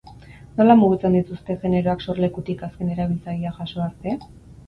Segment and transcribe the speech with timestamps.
[0.59, 4.19] Nola mugitzen dituzte generoak sorlekutik azken erabiltzaileak jaso arte?